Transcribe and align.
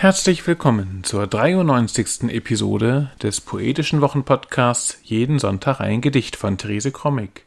Herzlich 0.00 0.46
willkommen 0.46 1.04
zur 1.04 1.26
93. 1.26 2.30
Episode 2.30 3.10
des 3.22 3.42
poetischen 3.42 4.00
Wochenpodcasts 4.00 4.98
Jeden 5.02 5.38
Sonntag 5.38 5.80
ein 5.80 6.00
Gedicht 6.00 6.36
von 6.36 6.56
Therese 6.56 6.90
Krommig. 6.90 7.44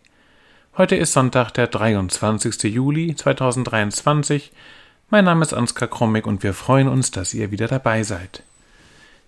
Heute 0.77 0.95
ist 0.95 1.13
Sonntag, 1.13 1.49
der 1.55 1.65
23. 1.65 2.71
Juli 2.71 3.15
2023. 3.15 4.51
Mein 5.09 5.25
Name 5.25 5.41
ist 5.41 5.55
Ansgar 5.55 5.87
Krommig 5.87 6.27
und 6.27 6.43
wir 6.43 6.53
freuen 6.53 6.89
uns, 6.89 7.09
dass 7.09 7.33
ihr 7.33 7.49
wieder 7.49 7.67
dabei 7.67 8.03
seid. 8.03 8.43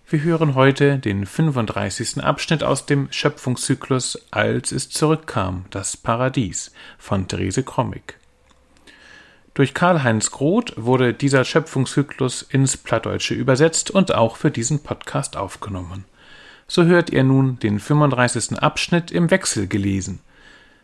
Wir 0.07 0.21
hören 0.21 0.53
heute 0.53 0.99
den 0.99 1.25
35. 1.25 2.23
Abschnitt 2.23 2.63
aus 2.63 2.85
dem 2.85 3.07
Schöpfungszyklus 3.09 4.21
Als 4.29 4.71
es 4.71 4.91
zurückkam, 4.91 5.65
das 5.71 5.97
Paradies 5.97 6.71
von 6.99 7.27
Therese 7.27 7.63
Krommig. 7.63 8.19
Durch 9.55 9.73
Karl-Heinz 9.73 10.31
Groth 10.31 10.73
wurde 10.75 11.13
dieser 11.13 11.45
Schöpfungszyklus 11.45 12.41
ins 12.41 12.75
Plattdeutsche 12.75 13.33
übersetzt 13.33 13.89
und 13.89 14.13
auch 14.13 14.35
für 14.35 14.51
diesen 14.51 14.83
Podcast 14.83 15.37
aufgenommen. 15.37 16.03
So 16.67 16.83
hört 16.83 17.09
ihr 17.09 17.23
nun 17.23 17.57
den 17.59 17.79
35. 17.79 18.59
Abschnitt 18.59 19.11
im 19.11 19.31
Wechsel 19.31 19.67
gelesen. 19.67 20.19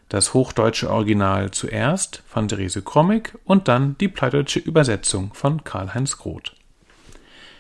Das 0.08 0.34
hochdeutsche 0.34 0.90
Original 0.90 1.52
zuerst 1.52 2.24
von 2.26 2.48
Therese 2.48 2.82
Krommig 2.82 3.38
und 3.44 3.68
dann 3.68 3.98
die 4.00 4.08
plattdeutsche 4.08 4.60
Übersetzung 4.60 5.34
von 5.34 5.66
Karl-Heinz 5.66 6.18
Groth. 6.18 6.56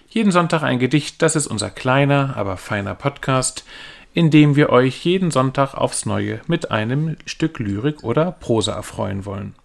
Jeden 0.08 0.32
Sonntag 0.32 0.64
ein 0.64 0.80
Gedicht, 0.80 1.22
das 1.22 1.36
ist 1.36 1.48
unser 1.48 1.72
kleiner, 1.72 2.38
aber 2.38 2.56
feiner 2.56 2.96
Podcast, 2.96 3.66
in 4.14 4.32
dem 4.32 4.56
wir 4.56 4.70
euch 4.70 5.04
jeden 5.04 5.30
Sonntag 5.30 5.74
aufs 5.74 6.06
Neue 6.06 6.40
mit 6.48 6.72
einem 6.72 7.18
Stück 7.26 7.60
Lyrik 7.60 8.02
oder 8.06 8.32
Prosa 8.32 8.72
erfreuen 8.74 9.26
wollen. 9.26 9.56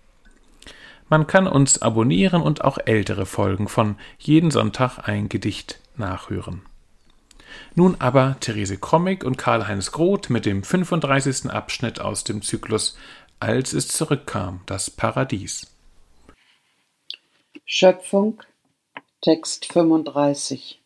Man 1.09 1.27
kann 1.29 1.47
uns 1.47 1.81
abonnieren 1.81 2.43
und 2.43 2.65
auch 2.65 2.79
ältere 2.85 3.27
Folgen 3.27 3.69
von 3.69 3.97
Jeden 4.19 4.51
Sonntag 4.51 5.09
ein 5.09 5.29
Gedicht 5.29 5.79
nachhören. 5.97 6.63
Nun 7.75 7.97
aber 8.01 8.37
Therese 8.41 8.77
Krommig 8.77 9.25
und 9.25 9.39
Karl-Heinz 9.39 9.93
Groth 9.93 10.31
mit 10.31 10.47
dem 10.47 10.65
35. 10.65 11.51
Abschnitt 11.51 12.01
aus 12.01 12.25
dem 12.25 12.43
Zyklus 12.43 12.97
Als 13.39 13.73
es 13.73 13.89
zurückkam, 13.89 14.61
das 14.67 14.91
Paradies. 14.91 15.73
Schöpfung, 17.65 18.43
Text 19.21 19.67
35 19.73 20.81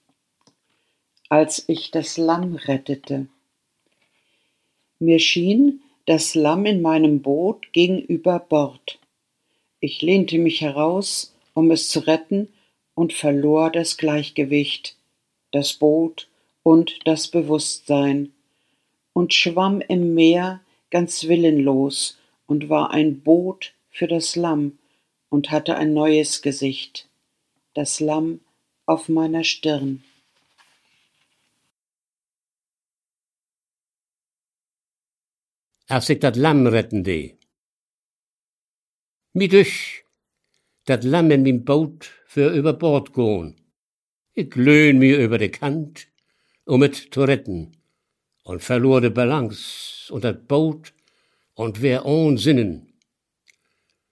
Als 1.29 1.65
ich 1.67 1.91
das 1.91 2.19
Lamm 2.19 2.57
rettete. 2.57 3.27
Mir 4.99 5.19
schien, 5.19 5.81
das 6.07 6.35
Lamm 6.35 6.67
in 6.67 6.83
meinem 6.83 7.23
Boot 7.23 7.73
gegenüber 7.73 8.39
Bord. 8.39 9.00
Ich 9.81 10.03
lehnte 10.03 10.39
mich 10.39 10.61
heraus, 10.61 11.35
um 11.55 11.71
es 11.71 11.89
zu 11.89 12.01
retten, 12.01 12.49
und 12.95 13.15
verlor 13.15 13.71
das 13.71 13.97
Gleichgewicht, 13.97 14.97
das 15.53 15.73
Boot 15.73 16.29
und 16.63 16.99
das 17.07 17.29
Bewusstsein, 17.29 18.33
und 19.15 19.33
schwamm 19.33 19.81
im 19.81 20.15
Meer 20.15 20.61
ganz 20.91 21.25
willenlos 21.25 22.19
und 22.47 22.69
war 22.69 22.91
ein 22.91 23.21
Boot 23.21 23.73
für 23.89 24.07
das 24.07 24.37
Lamm 24.37 24.79
und 25.31 25.51
hatte 25.51 25.77
ein 25.77 25.95
neues 25.95 26.43
Gesicht, 26.43 27.09
das 27.75 28.01
Lamm 28.01 28.41
auf 28.85 29.09
meiner 29.09 29.45
Stirn. 29.45 30.05
Ich 35.89 36.19
das 36.21 36.37
Lamm 36.37 36.67
retten 36.67 37.03
die, 37.03 37.40
Mi 39.33 39.47
durch, 39.47 40.03
dat 40.87 41.05
Lamm 41.05 41.31
in 41.31 41.43
mim 41.43 41.65
Boot 41.65 42.11
für 42.27 42.51
über 42.51 42.73
Bord 42.73 43.13
goen. 43.13 43.55
Ich 44.35 44.57
löhn 44.57 44.99
mir 44.99 45.19
über 45.19 45.39
de 45.39 45.49
Kant, 45.49 46.09
um 46.65 46.83
et 46.83 46.97
zu 46.97 47.23
retten, 47.23 47.77
und 48.43 48.61
verlor 48.61 49.01
de 49.01 49.11
Balance 49.11 50.13
und 50.13 50.25
dat 50.25 50.49
Boot 50.49 50.93
und 51.55 51.81
wär 51.81 52.07
ohn 52.07 52.39
Sinnen. 52.39 52.93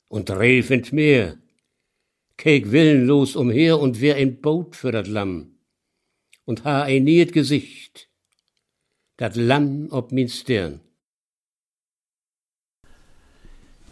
Und 0.07 0.31
rief 0.31 0.71
int 0.71 0.93
Meer, 0.93 1.37
keek 2.37 2.71
willenlos 2.71 3.35
umher 3.35 3.81
und 3.81 4.01
wär 4.01 4.17
in 4.19 4.41
Boot 4.41 4.77
für 4.77 4.93
dat 4.93 5.09
Lamm, 5.09 5.59
und 6.45 6.63
ha 6.63 6.83
ein 6.83 7.03
niet 7.03 7.33
Gesicht, 7.33 8.09
dat 9.17 9.35
Lamm 9.35 9.89
ob 9.91 10.13
min 10.13 10.29
Stirn. 10.29 10.81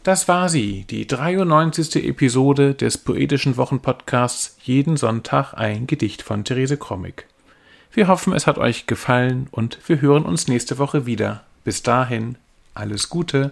Das 0.07 0.29
war 0.29 0.49
sie, 0.49 0.85
die 0.85 1.05
93. 1.05 1.97
Episode 2.07 2.75
des 2.75 2.97
poetischen 2.97 3.57
Wochenpodcasts 3.57 4.57
Jeden 4.63 4.97
Sonntag 4.97 5.55
ein 5.55 5.89
Gedicht 5.89 6.23
von 6.23 6.45
Therese 6.45 6.77
Krommig. 6.77 7.27
Wir 7.91 8.07
hoffen, 8.07 8.33
es 8.33 8.47
hat 8.47 8.57
euch 8.57 8.87
gefallen 8.87 9.49
und 9.51 9.81
wir 9.89 10.01
hören 10.01 10.25
uns 10.25 10.47
nächste 10.47 10.79
Woche 10.79 11.07
wieder. 11.07 11.43
Bis 11.65 11.83
dahin, 11.83 12.39
alles 12.73 13.09
Gute. 13.09 13.51